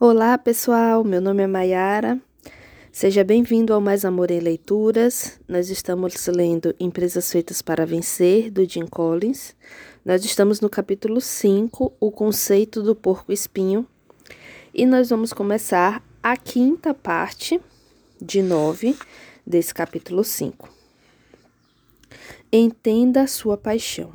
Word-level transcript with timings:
Olá, 0.00 0.38
pessoal. 0.38 1.02
Meu 1.02 1.20
nome 1.20 1.42
é 1.42 1.46
Maiara. 1.48 2.20
Seja 2.92 3.24
bem-vindo 3.24 3.74
ao 3.74 3.80
Mais 3.80 4.04
Amor 4.04 4.30
em 4.30 4.38
Leituras. 4.38 5.40
Nós 5.48 5.70
estamos 5.70 6.24
lendo 6.28 6.72
Empresas 6.78 7.32
Feitas 7.32 7.60
para 7.60 7.84
Vencer, 7.84 8.48
do 8.48 8.64
Jim 8.64 8.86
Collins. 8.86 9.56
Nós 10.04 10.24
estamos 10.24 10.60
no 10.60 10.70
capítulo 10.70 11.20
5, 11.20 11.94
O 11.98 12.12
Conceito 12.12 12.80
do 12.80 12.94
Porco 12.94 13.32
Espinho. 13.32 13.84
E 14.72 14.86
nós 14.86 15.10
vamos 15.10 15.32
começar 15.32 16.00
a 16.22 16.36
quinta 16.36 16.94
parte 16.94 17.60
de 18.22 18.40
nove 18.40 18.96
desse 19.44 19.74
capítulo 19.74 20.22
5. 20.22 20.68
Entenda 22.52 23.22
a 23.22 23.26
sua 23.26 23.56
paixão. 23.56 24.12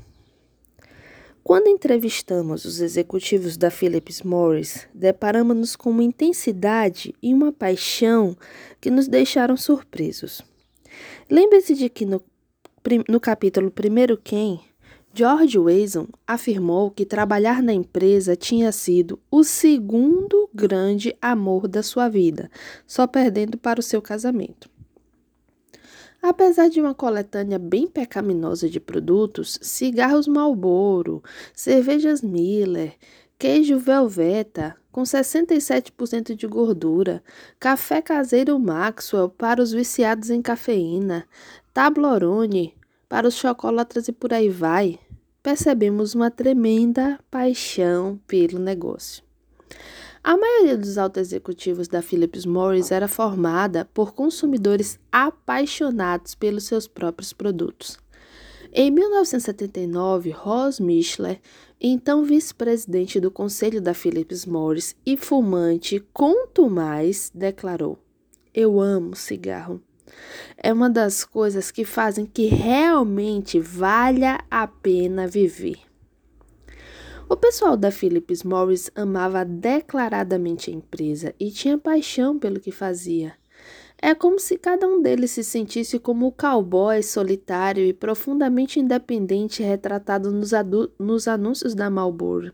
Quando 1.44 1.68
entrevistamos 1.68 2.64
os 2.64 2.80
executivos 2.80 3.58
da 3.58 3.70
Philips 3.70 4.22
Morris, 4.22 4.88
deparamos-nos 4.94 5.76
com 5.76 5.90
uma 5.90 6.02
intensidade 6.02 7.14
e 7.22 7.34
uma 7.34 7.52
paixão 7.52 8.38
que 8.80 8.90
nos 8.90 9.10
deixaram 9.10 9.58
surpresos. 9.58 10.42
Lembre-se 11.30 11.76
de 11.76 11.90
que 11.90 12.06
no, 12.06 12.24
no 13.10 13.20
capítulo 13.20 13.68
1 13.68 14.22
Quem, 14.24 14.62
George 15.14 15.60
Wason 15.60 16.08
afirmou 16.26 16.90
que 16.90 17.06
trabalhar 17.06 17.62
na 17.62 17.74
empresa 17.74 18.38
tinha 18.38 18.72
sido 18.72 19.20
o 19.30 19.44
segundo 19.44 20.50
grande 20.54 21.14
amor 21.22 21.68
da 21.68 21.84
sua 21.84 22.08
vida, 22.08 22.50
só 22.88 23.06
perdendo 23.06 23.58
para 23.58 23.82
o 23.82 23.84
seu 23.84 24.02
casamento. 24.02 24.73
Apesar 26.24 26.70
de 26.70 26.80
uma 26.80 26.96
coletânea 26.96 27.60
bem 27.60 27.86
pecaminosa 27.86 28.70
de 28.70 28.80
produtos, 28.80 29.60
cigarros 29.62 30.26
Marlboro, 30.26 31.22
cervejas 31.54 32.22
Miller, 32.22 32.96
queijo 33.38 33.78
Velveta 33.78 34.74
com 34.90 35.04
67% 35.04 36.34
de 36.34 36.48
gordura, 36.48 37.22
café 37.60 38.02
caseiro 38.02 38.58
Maxwell 38.58 39.28
para 39.28 39.62
os 39.62 39.74
viciados 39.74 40.30
em 40.30 40.42
cafeína, 40.42 41.28
Tablorone 41.74 42.74
para 43.10 43.28
os 43.28 43.36
chocolatras 43.36 44.08
e 44.08 44.14
por 44.14 44.34
aí 44.34 44.48
vai, 44.48 44.98
percebemos 45.42 46.16
uma 46.16 46.32
tremenda 46.32 47.20
paixão 47.30 48.18
pelo 48.26 48.60
negócio. 48.60 49.22
A 50.24 50.38
maioria 50.38 50.78
dos 50.78 50.98
altos 50.98 51.20
executivos 51.20 51.90
da 51.90 52.02
Philips 52.02 52.46
Morris 52.46 52.92
era 52.92 53.10
formada 53.10 53.84
por 53.94 54.14
consumidores 54.14 54.98
apaixonados 55.12 56.34
pelos 56.34 56.64
seus 56.64 56.88
próprios 56.88 57.34
produtos. 57.34 57.98
Em 58.72 58.90
1979, 58.90 60.30
Ross 60.30 60.80
Michler, 60.80 61.42
então 61.80 62.24
vice-presidente 62.24 63.20
do 63.20 63.30
conselho 63.30 63.82
da 63.82 63.94
Philips 63.94 64.46
Morris 64.46 64.96
e 65.06 65.18
fumante 65.18 66.02
mais, 66.70 67.30
declarou: 67.36 68.00
Eu 68.54 68.80
amo 68.80 69.18
cigarro. 69.18 69.82
É 70.58 70.72
uma 70.72 70.90
das 70.90 71.26
coisas 71.26 71.70
que 71.70 71.84
fazem 71.84 72.26
que 72.26 72.46
realmente 72.46 73.60
valha 73.60 74.40
a 74.50 74.66
pena 74.68 75.28
viver. 75.28 75.93
O 77.30 77.38
pessoal 77.38 77.78
da 77.78 77.90
Philips 77.90 78.44
Morris 78.44 78.92
amava 78.96 79.46
declaradamente 79.46 80.70
a 80.70 80.74
empresa 80.74 81.34
e 81.40 81.50
tinha 81.52 81.78
paixão 81.78 82.38
pelo 82.38 82.60
que 82.60 82.72
fazia. 82.72 83.34
É 84.02 84.14
como 84.14 84.38
se 84.38 84.58
cada 84.58 84.86
um 84.86 85.02
deles 85.02 85.32
se 85.32 85.44
sentisse 85.44 85.98
como 85.98 86.28
o 86.28 86.32
cowboy 86.32 87.02
solitário 87.02 87.86
e 87.86 87.94
profundamente 87.94 88.80
independente 88.80 89.64
retratado 89.64 90.32
nos, 90.32 90.52
nos 91.00 91.28
anúncios 91.28 91.74
da 91.74 91.90
Marlboro. 91.90 92.54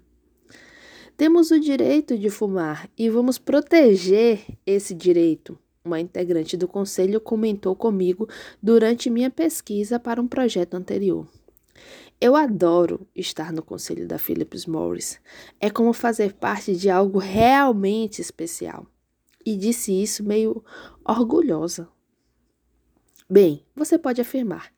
Temos 1.17 1.49
o 1.49 1.59
direito 1.59 2.17
de 2.17 2.29
fumar 2.29 2.87
e 2.97 3.09
vamos 3.09 3.39
proteger 3.39 4.41
esse 4.65 4.93
direito, 4.93 5.57
uma 5.83 5.99
integrante 5.99 6.55
do 6.55 6.67
conselho 6.67 7.19
comentou 7.19 7.75
comigo 7.75 8.29
durante 8.61 9.09
minha 9.09 9.29
pesquisa 9.31 9.99
para 9.99 10.21
um 10.21 10.27
projeto 10.27 10.75
anterior. 10.75 11.27
Eu 12.21 12.35
adoro 12.35 13.07
estar 13.15 13.53
no 13.53 13.63
conselho 13.63 14.05
da 14.05 14.17
Philips 14.17 14.65
Morris. 14.65 15.21
É 15.57 15.69
como 15.69 15.93
fazer 15.93 16.33
parte 16.33 16.75
de 16.75 16.89
algo 16.89 17.17
realmente 17.17 18.21
especial. 18.21 18.85
E 19.45 19.55
disse 19.55 19.93
isso 19.93 20.21
meio 20.21 20.61
orgulhosa. 21.05 21.87
Bem, 23.29 23.63
você 23.73 23.97
pode 23.97 24.19
afirmar, 24.19 24.73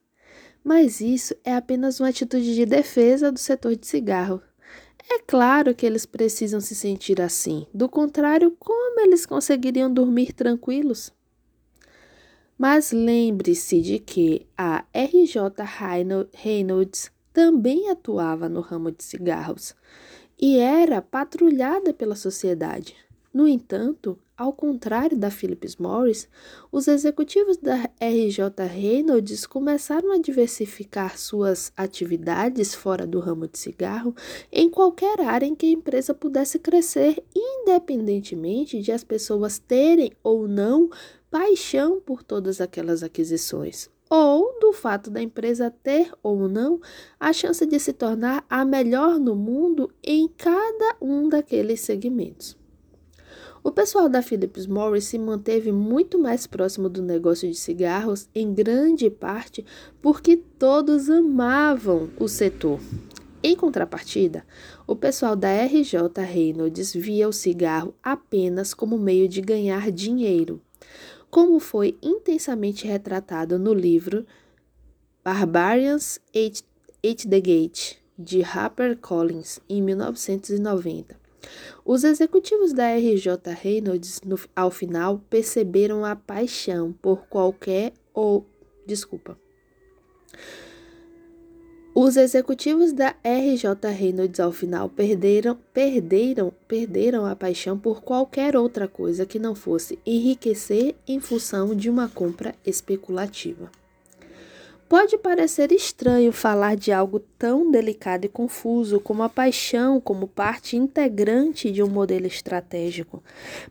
mas 0.64 1.02
isso 1.02 1.34
é 1.44 1.56
apenas 1.56 2.00
uma 2.00 2.10
atitude 2.10 2.54
de 2.54 2.66
defesa 2.66 3.32
do 3.32 3.40
setor 3.40 3.76
de 3.76 3.88
cigarro. 3.88 4.42
É 5.10 5.18
claro 5.20 5.74
que 5.74 5.86
eles 5.86 6.06
precisam 6.06 6.60
se 6.60 6.76
sentir 6.76 7.20
assim, 7.22 7.66
do 7.74 7.90
contrário, 7.90 8.56
como 8.60 9.00
eles 9.00 9.26
conseguiriam 9.26 9.92
dormir 9.92 10.32
tranquilos? 10.34 11.12
Mas 12.56 12.92
lembre-se 12.92 13.82
de 13.82 13.98
que 13.98 14.46
a 14.56 14.86
RJ 14.94 15.64
Reynolds 16.36 17.10
também 17.34 17.90
atuava 17.90 18.50
no 18.50 18.62
ramo 18.62 18.92
de 18.92 19.04
cigarros 19.04 19.76
e 20.40 20.58
era 20.58 21.02
patrulhada 21.02 21.94
pela 21.94 22.16
sociedade. 22.16 22.96
No 23.34 23.48
entanto, 23.48 24.20
ao 24.36 24.52
contrário 24.52 25.18
da 25.18 25.32
Philips 25.32 25.78
Morris, 25.78 26.28
os 26.70 26.88
executivos 26.90 27.56
da 27.56 27.90
RJ 28.02 28.66
Reynolds 28.68 29.46
começaram 29.46 30.12
a 30.12 30.18
diversificar 30.18 31.18
suas 31.18 31.72
atividades 31.78 32.76
fora 32.76 33.08
do 33.08 33.22
ramo 33.22 33.48
de 33.48 33.58
cigarro 33.58 34.14
em 34.52 34.70
qualquer 34.70 35.22
área 35.22 35.46
em 35.46 35.56
que 35.56 35.68
a 35.68 35.72
empresa 35.72 36.14
pudesse 36.14 36.60
crescer, 36.60 37.24
independentemente 37.34 38.82
de 38.82 38.92
as 38.92 39.04
pessoas 39.04 39.60
terem 39.60 40.12
ou 40.22 40.46
não 40.46 40.90
paixão 41.30 42.02
por 42.02 42.22
todas 42.22 42.60
aquelas 42.60 43.02
aquisições 43.02 43.90
ou 44.12 44.60
do 44.60 44.74
fato 44.74 45.10
da 45.10 45.22
empresa 45.22 45.72
ter 45.72 46.12
ou 46.22 46.50
não 46.50 46.82
a 47.18 47.32
chance 47.32 47.66
de 47.66 47.80
se 47.80 47.94
tornar 47.94 48.46
a 48.50 48.66
melhor 48.66 49.18
no 49.18 49.34
mundo 49.38 49.90
em 50.04 50.28
cada 50.28 50.98
um 51.00 51.30
daqueles 51.30 51.80
segmentos. 51.80 52.58
O 53.64 53.72
pessoal 53.72 54.10
da 54.10 54.22
Philips 54.22 54.68
Morris 54.68 55.06
se 55.06 55.18
manteve 55.18 55.72
muito 55.72 56.20
mais 56.20 56.46
próximo 56.46 56.90
do 56.90 57.02
negócio 57.02 57.50
de 57.50 57.56
cigarros, 57.56 58.28
em 58.36 58.54
grande 58.54 59.10
parte 59.10 59.64
porque 60.02 60.36
todos 60.36 61.10
amavam 61.10 62.10
o 62.20 62.28
setor. 62.28 62.82
Em 63.42 63.56
contrapartida, 63.56 64.46
o 64.86 64.94
pessoal 64.94 65.38
da 65.38 65.48
RJ 65.64 66.22
Reynolds 66.30 66.94
via 66.94 67.30
o 67.30 67.34
cigarro 67.34 67.96
apenas 68.04 68.74
como 68.74 68.98
meio 68.98 69.30
de 69.30 69.40
ganhar 69.40 69.90
dinheiro 69.90 70.62
como 71.32 71.60
foi 71.60 71.98
intensamente 72.02 72.86
retratado 72.86 73.58
no 73.58 73.74
livro 73.74 74.26
Barbarians 75.24 76.20
at, 76.36 76.62
at 77.04 77.26
the 77.28 77.40
Gate, 77.40 77.96
de 78.18 78.44
Harper 78.44 78.98
Collins, 78.98 79.60
em 79.70 79.82
1990. 79.82 81.20
Os 81.86 82.04
executivos 82.04 82.74
da 82.74 82.94
RJ 82.96 83.38
Reynolds, 83.60 84.22
no, 84.26 84.38
ao 84.56 84.70
final, 84.70 85.20
perceberam 85.30 86.04
a 86.06 86.16
paixão 86.16 86.92
por 86.92 87.26
qualquer 87.28 87.94
ou. 88.14 88.46
Desculpa. 88.86 89.40
Os 91.94 92.16
executivos 92.16 92.94
da 92.94 93.10
RJ 93.22 93.92
Reynolds 93.92 94.40
ao 94.40 94.54
final 94.54 94.88
perderam, 94.88 95.58
perderam, 95.74 96.54
perderam 96.66 97.26
a 97.26 97.36
paixão 97.36 97.78
por 97.78 98.02
qualquer 98.02 98.56
outra 98.56 98.88
coisa 98.88 99.26
que 99.26 99.38
não 99.38 99.54
fosse 99.54 100.00
enriquecer 100.06 100.96
em 101.06 101.20
função 101.20 101.76
de 101.76 101.90
uma 101.90 102.08
compra 102.08 102.56
especulativa. 102.66 103.70
Pode 104.92 105.18
parecer 105.18 105.72
estranho 105.72 106.34
falar 106.34 106.76
de 106.76 106.92
algo 106.92 107.22
tão 107.40 107.72
delicado 107.72 108.26
e 108.26 108.28
confuso 108.28 109.00
como 109.00 109.24
a 109.24 109.30
paixão 109.30 110.02
como 110.02 110.28
parte 110.28 110.76
integrante 110.76 111.72
de 111.72 111.82
um 111.82 111.88
modelo 111.88 112.28
estratégico, 112.28 113.24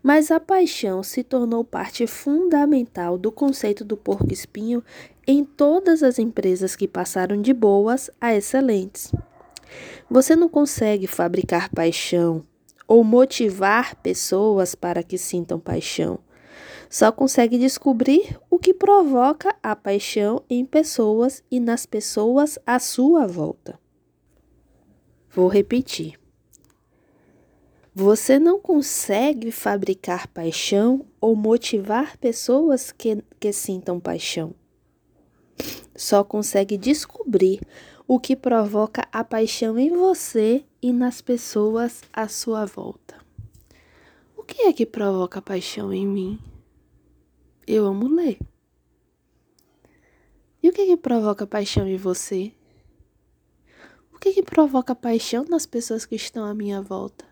mas 0.02 0.30
a 0.30 0.40
paixão 0.40 1.02
se 1.02 1.22
tornou 1.22 1.62
parte 1.62 2.06
fundamental 2.06 3.18
do 3.18 3.30
conceito 3.30 3.84
do 3.84 3.98
porco-espinho 3.98 4.82
em 5.26 5.44
todas 5.44 6.02
as 6.02 6.18
empresas 6.18 6.74
que 6.74 6.88
passaram 6.88 7.42
de 7.42 7.52
boas 7.52 8.10
a 8.18 8.34
excelentes. 8.34 9.12
Você 10.10 10.34
não 10.34 10.48
consegue 10.48 11.06
fabricar 11.06 11.68
paixão 11.68 12.42
ou 12.88 13.04
motivar 13.04 13.94
pessoas 13.96 14.74
para 14.74 15.02
que 15.02 15.18
sintam 15.18 15.60
paixão 15.60 16.18
só 16.90 17.12
consegue 17.12 17.56
descobrir 17.56 18.36
o 18.50 18.58
que 18.58 18.74
provoca 18.74 19.56
a 19.62 19.76
paixão 19.76 20.42
em 20.50 20.64
pessoas 20.64 21.42
e 21.48 21.60
nas 21.60 21.86
pessoas 21.86 22.58
à 22.66 22.80
sua 22.80 23.28
volta. 23.28 23.78
Vou 25.30 25.46
repetir. 25.46 26.18
Você 27.94 28.40
não 28.40 28.58
consegue 28.58 29.52
fabricar 29.52 30.26
paixão 30.26 31.06
ou 31.20 31.36
motivar 31.36 32.16
pessoas 32.16 32.90
que, 32.90 33.22
que 33.38 33.52
sintam 33.52 34.00
paixão. 34.00 34.52
Só 35.94 36.24
consegue 36.24 36.76
descobrir 36.76 37.60
o 38.08 38.18
que 38.18 38.34
provoca 38.34 39.06
a 39.12 39.22
paixão 39.22 39.78
em 39.78 39.90
você 39.90 40.64
e 40.82 40.92
nas 40.92 41.20
pessoas 41.20 42.02
à 42.12 42.26
sua 42.26 42.64
volta 42.64 43.20
que 44.50 44.62
é 44.62 44.72
que 44.72 44.84
provoca 44.84 45.40
paixão 45.40 45.92
em 45.92 46.04
mim? 46.04 46.38
Eu 47.66 47.86
amo 47.86 48.08
ler. 48.08 48.38
E 50.62 50.68
o 50.68 50.72
que 50.72 50.86
que 50.86 50.96
provoca 50.96 51.46
paixão 51.46 51.86
em 51.88 51.96
você? 51.96 52.52
O 54.12 54.18
que 54.18 54.32
que 54.32 54.42
provoca 54.42 54.94
paixão 54.94 55.44
nas 55.48 55.64
pessoas 55.64 56.04
que 56.04 56.14
estão 56.14 56.44
à 56.44 56.54
minha 56.54 56.82
volta? 56.82 57.24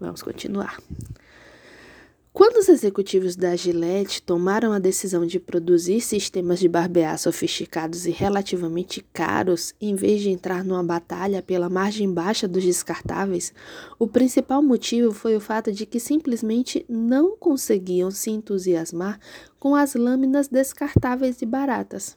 Vamos 0.00 0.22
continuar. 0.22 0.80
Quando 2.38 2.58
os 2.58 2.68
executivos 2.68 3.34
da 3.34 3.56
Gillette 3.56 4.22
tomaram 4.22 4.72
a 4.72 4.78
decisão 4.78 5.26
de 5.26 5.40
produzir 5.40 6.00
sistemas 6.00 6.60
de 6.60 6.68
barbear 6.68 7.18
sofisticados 7.18 8.06
e 8.06 8.12
relativamente 8.12 9.04
caros, 9.12 9.74
em 9.80 9.96
vez 9.96 10.20
de 10.20 10.30
entrar 10.30 10.62
numa 10.62 10.84
batalha 10.84 11.42
pela 11.42 11.68
margem 11.68 12.14
baixa 12.14 12.46
dos 12.46 12.62
descartáveis, 12.62 13.52
o 13.98 14.06
principal 14.06 14.62
motivo 14.62 15.12
foi 15.12 15.34
o 15.34 15.40
fato 15.40 15.72
de 15.72 15.84
que 15.84 15.98
simplesmente 15.98 16.86
não 16.88 17.36
conseguiam 17.36 18.08
se 18.08 18.30
entusiasmar 18.30 19.18
com 19.58 19.74
as 19.74 19.96
lâminas 19.96 20.46
descartáveis 20.46 21.42
e 21.42 21.44
baratas. 21.44 22.16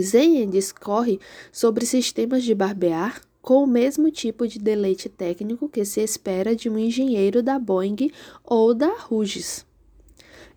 Zeyen 0.00 0.48
discorre 0.48 1.18
sobre 1.50 1.84
sistemas 1.84 2.44
de 2.44 2.54
barbear 2.54 3.20
com 3.42 3.64
o 3.64 3.66
mesmo 3.66 4.10
tipo 4.10 4.46
de 4.46 4.58
deleite 4.58 5.08
técnico 5.08 5.68
que 5.68 5.84
se 5.84 6.00
espera 6.00 6.54
de 6.54 6.68
um 6.68 6.78
engenheiro 6.78 7.42
da 7.42 7.58
Boeing 7.58 8.10
ou 8.44 8.74
da 8.74 8.94
Rugis. 8.98 9.66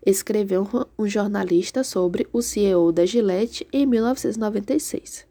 Escreveu 0.04 0.68
um 0.98 1.06
jornalista 1.06 1.82
sobre 1.82 2.26
o 2.32 2.42
CEO 2.42 2.92
da 2.92 3.06
Gillette 3.06 3.66
em 3.72 3.86
1996. 3.86 5.26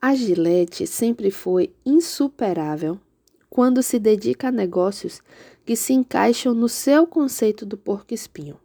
A 0.00 0.14
Gillette 0.14 0.86
sempre 0.86 1.30
foi 1.30 1.72
insuperável 1.84 3.00
quando 3.48 3.82
se 3.82 3.98
dedica 3.98 4.48
a 4.48 4.52
negócios 4.52 5.22
que 5.64 5.74
se 5.74 5.92
encaixam 5.94 6.54
no 6.54 6.68
seu 6.68 7.06
conceito 7.06 7.64
do 7.64 7.76
porco-espinho. 7.76 8.58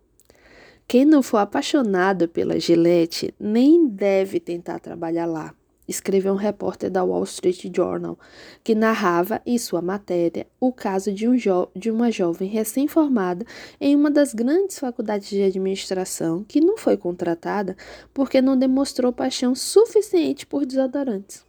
Quem 0.86 1.06
não 1.06 1.24
for 1.24 1.38
apaixonado 1.38 2.28
pela 2.28 2.60
Gillette 2.60 3.34
nem 3.40 3.88
deve 3.88 4.40
tentar 4.40 4.80
trabalhar 4.80 5.26
lá 5.26 5.56
escreveu 5.88 6.34
um 6.34 6.38
repórter 6.38 6.90
da 6.90 7.04
Wall 7.04 7.24
Street 7.24 7.66
Journal, 7.76 8.18
que 8.64 8.74
narrava 8.74 9.42
em 9.46 9.58
sua 9.58 9.82
matéria 9.82 10.48
o 10.60 10.72
caso 10.72 11.12
de, 11.12 11.28
um 11.28 11.36
de 11.76 11.92
uma 11.92 12.12
jovem 12.12 12.50
recém-formada 12.50 13.46
em 13.80 13.96
uma 13.96 14.10
das 14.10 14.34
grandes 14.34 14.80
faculdades 14.80 15.30
de 15.30 15.44
administração 15.44 16.44
que 16.44 16.62
não 16.62 16.78
foi 16.78 16.98
contratada 16.98 17.76
porque 18.14 18.42
não 18.42 18.58
demonstrou 18.58 19.12
paixão 19.12 19.54
suficiente 19.56 20.46
por 20.46 20.66
desodorantes. 20.66 21.46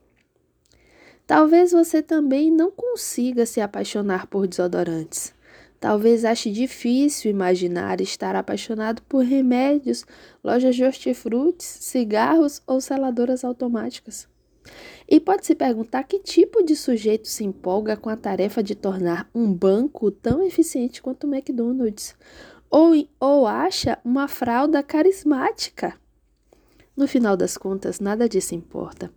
Talvez 1.27 1.73
você 1.73 2.03
também 2.03 2.51
não 2.51 2.71
consiga 2.71 3.47
se 3.47 3.61
apaixonar 3.61 4.27
por 4.27 4.47
desodorantes. 4.47 5.33
Talvez 5.81 6.25
ache 6.25 6.51
difícil 6.51 7.31
imaginar 7.31 8.01
estar 8.01 8.35
apaixonado 8.35 9.03
por 9.03 9.25
remédios, 9.25 10.05
lojas 10.43 10.75
de 10.75 10.85
hortifrutis, 10.85 11.67
cigarros 11.81 12.63
ou 12.67 12.81
seladoras 12.81 13.45
automáticas. 13.45 14.27
E 15.09 15.21
pode 15.21 15.45
se 15.45 15.55
perguntar 15.55 16.05
que 16.05 16.19
tipo 16.19 16.63
de 16.63 16.75
sujeito 16.75 17.29
se 17.29 17.45
empolga 17.45 17.97
com 17.97 18.09
a 18.09 18.17
tarefa 18.17 18.63
de 18.63 18.75
tornar 18.75 19.29
um 19.35 19.53
banco 19.53 20.11
tão 20.11 20.43
eficiente 20.43 21.03
quanto 21.03 21.27
o 21.27 21.35
McDonald's, 21.35 22.17
ou, 22.71 22.93
ou 23.21 23.47
acha 23.47 23.99
uma 24.05 24.27
fralda 24.27 24.83
carismática. 24.83 25.95
No 26.97 27.07
final 27.07 27.37
das 27.37 27.57
contas, 27.57 28.01
nada 28.01 28.29
disso 28.29 28.55
importa. 28.55 29.13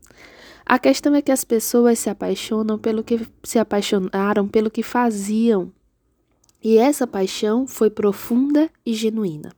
A 0.65 0.77
questão 0.77 1.15
é 1.15 1.21
que 1.21 1.31
as 1.31 1.45
pessoas 1.45 1.97
se 1.97 2.09
apaixonam 2.09 2.77
pelo 2.77 3.03
que 3.03 3.25
se 3.43 3.57
apaixonaram 3.57 4.47
pelo 4.47 4.69
que 4.69 4.83
faziam 4.83 5.71
e 6.63 6.77
essa 6.77 7.05
paixão 7.05 7.67
foi 7.67 7.89
profunda 7.89 8.69
e 8.85 8.93
genuína. 8.93 9.51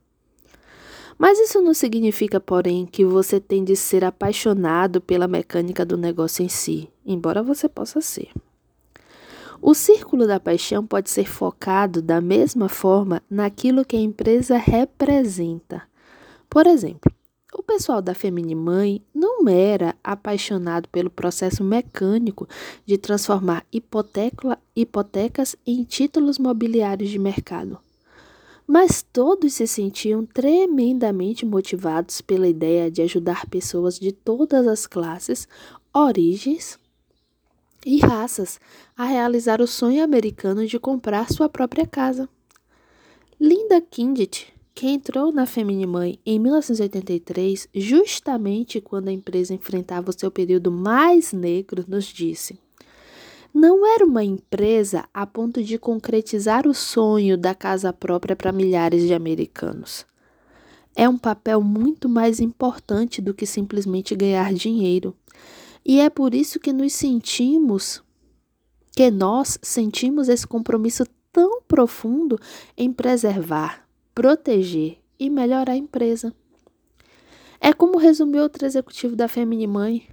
Mas 1.18 1.38
isso 1.38 1.60
não 1.60 1.74
significa, 1.74 2.40
porém, 2.40 2.86
que 2.86 3.04
você 3.04 3.38
tem 3.38 3.62
de 3.62 3.76
ser 3.76 4.04
apaixonado 4.04 5.00
pela 5.00 5.28
mecânica 5.28 5.84
do 5.84 5.98
negócio 5.98 6.42
em 6.42 6.48
si, 6.48 6.88
embora 7.04 7.42
você 7.42 7.68
possa 7.68 8.00
ser. 8.00 8.30
O 9.60 9.74
círculo 9.74 10.26
da 10.26 10.40
paixão 10.40 10.86
pode 10.86 11.10
ser 11.10 11.26
focado 11.28 12.00
da 12.00 12.18
mesma 12.22 12.70
forma 12.70 13.22
naquilo 13.28 13.84
que 13.84 13.96
a 13.96 14.00
empresa 14.00 14.56
representa. 14.56 15.82
Por 16.48 16.66
exemplo, 16.66 17.12
o 17.52 17.62
pessoal 17.62 18.00
da 18.00 18.14
Mãe 18.56 19.02
não 19.14 19.48
era 19.48 19.96
apaixonado 20.04 20.88
pelo 20.88 21.10
processo 21.10 21.64
mecânico 21.64 22.48
de 22.86 22.96
transformar 22.96 23.66
hipotecas 23.72 25.56
em 25.66 25.82
títulos 25.82 26.38
mobiliários 26.38 27.10
de 27.10 27.18
mercado. 27.18 27.78
Mas 28.66 29.02
todos 29.02 29.54
se 29.54 29.66
sentiam 29.66 30.24
tremendamente 30.24 31.44
motivados 31.44 32.20
pela 32.20 32.46
ideia 32.46 32.88
de 32.88 33.02
ajudar 33.02 33.46
pessoas 33.46 33.98
de 33.98 34.12
todas 34.12 34.68
as 34.68 34.86
classes, 34.86 35.48
origens 35.92 36.78
e 37.84 37.98
raças 37.98 38.60
a 38.96 39.04
realizar 39.04 39.60
o 39.60 39.66
sonho 39.66 40.04
americano 40.04 40.66
de 40.66 40.78
comprar 40.78 41.32
sua 41.32 41.48
própria 41.48 41.84
casa. 41.84 42.28
Linda 43.40 43.80
Kindit 43.80 44.52
que 44.74 44.88
entrou 44.88 45.32
na 45.32 45.44
Mãe 45.86 46.18
em 46.24 46.38
1983, 46.38 47.68
justamente 47.74 48.80
quando 48.80 49.08
a 49.08 49.12
empresa 49.12 49.54
enfrentava 49.54 50.10
o 50.10 50.18
seu 50.18 50.30
período 50.30 50.70
mais 50.70 51.32
negro, 51.32 51.84
nos 51.86 52.06
disse: 52.06 52.58
Não 53.52 53.86
era 53.86 54.04
uma 54.04 54.24
empresa 54.24 55.08
a 55.12 55.26
ponto 55.26 55.62
de 55.62 55.78
concretizar 55.78 56.66
o 56.66 56.74
sonho 56.74 57.36
da 57.36 57.54
casa 57.54 57.92
própria 57.92 58.36
para 58.36 58.52
milhares 58.52 59.02
de 59.06 59.14
americanos. 59.14 60.06
É 60.94 61.08
um 61.08 61.18
papel 61.18 61.62
muito 61.62 62.08
mais 62.08 62.40
importante 62.40 63.22
do 63.22 63.32
que 63.32 63.46
simplesmente 63.46 64.14
ganhar 64.14 64.52
dinheiro. 64.52 65.14
E 65.84 66.00
é 66.00 66.10
por 66.10 66.34
isso 66.34 66.60
que 66.60 66.72
nos 66.72 66.92
sentimos, 66.92 68.02
que 68.94 69.10
nós 69.10 69.58
sentimos 69.62 70.28
esse 70.28 70.46
compromisso 70.46 71.04
tão 71.32 71.62
profundo 71.62 72.38
em 72.76 72.92
preservar, 72.92 73.86
proteger 74.20 74.98
e 75.18 75.30
melhorar 75.30 75.72
a 75.72 75.76
empresa. 75.76 76.30
É 77.58 77.72
como 77.72 77.96
resumiu 77.96 78.42
outro 78.42 78.66
executivo 78.66 79.16
da 79.16 79.26
Mãe. 79.66 80.06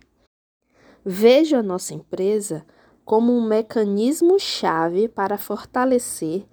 Vejo 1.03 1.57
a 1.57 1.61
nossa 1.61 1.93
empresa 1.93 2.65
como 3.03 3.33
um 3.33 3.45
mecanismo-chave 3.45 5.09
para 5.09 5.37
fortalecer 5.37 6.45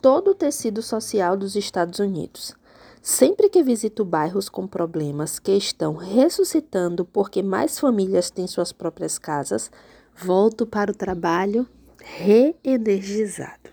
todo 0.00 0.30
o 0.30 0.34
tecido 0.34 0.80
social 0.80 1.36
dos 1.36 1.54
Estados 1.54 1.98
Unidos. 1.98 2.54
Sempre 3.02 3.50
que 3.50 3.62
visito 3.62 4.06
bairros 4.06 4.48
com 4.48 4.66
problemas 4.66 5.38
que 5.38 5.52
estão 5.52 5.96
ressuscitando 5.96 7.04
porque 7.04 7.42
mais 7.42 7.78
famílias 7.78 8.30
têm 8.30 8.46
suas 8.46 8.72
próprias 8.72 9.18
casas, 9.18 9.70
volto 10.16 10.66
para 10.66 10.90
o 10.90 10.96
trabalho 10.96 11.68
reenergizado. 12.02 13.68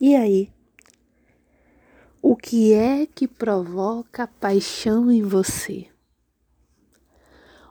E 0.00 0.16
aí? 0.16 0.55
O 2.28 2.34
que 2.34 2.72
é 2.72 3.06
que 3.06 3.28
provoca 3.28 4.26
paixão 4.26 5.12
em 5.12 5.22
você? 5.22 5.88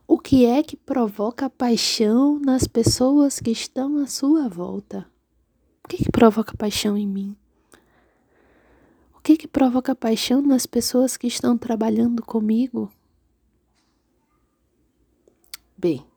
O 0.08 0.18
que 0.18 0.46
é 0.46 0.64
que 0.64 0.78
provoca 0.78 1.50
paixão 1.50 2.40
nas 2.40 2.66
pessoas 2.66 3.38
que 3.42 3.52
estão 3.52 3.98
à 3.98 4.08
sua 4.08 4.48
volta? 4.48 5.12
O 5.84 5.90
que, 5.90 5.98
é 5.98 6.06
que 6.06 6.10
provoca 6.10 6.56
paixão 6.56 6.96
em 6.96 7.06
mim? 7.06 7.36
O 9.14 9.20
que, 9.20 9.34
é 9.34 9.36
que 9.36 9.46
provoca 9.46 9.94
paixão 9.94 10.42
nas 10.42 10.66
pessoas 10.66 11.18
que 11.18 11.28
estão 11.28 11.58
trabalhando 11.58 12.24
comigo? 12.24 12.90
Bem, 15.78 16.08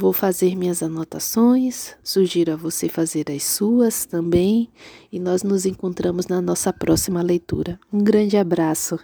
Vou 0.00 0.14
fazer 0.14 0.56
minhas 0.56 0.82
anotações, 0.82 1.94
sugiro 2.02 2.54
a 2.54 2.56
você 2.56 2.88
fazer 2.88 3.30
as 3.30 3.42
suas 3.44 4.06
também 4.06 4.70
e 5.12 5.20
nós 5.20 5.42
nos 5.42 5.66
encontramos 5.66 6.26
na 6.26 6.40
nossa 6.40 6.72
próxima 6.72 7.20
leitura. 7.20 7.78
Um 7.92 8.02
grande 8.02 8.38
abraço. 8.38 8.98